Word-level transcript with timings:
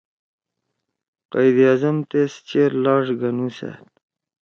قائداعظم 1.31 1.97
تیس 2.09 2.33
چیر 2.47 2.71
لاݜ 2.83 3.05
گھنُوسأد 3.21 3.87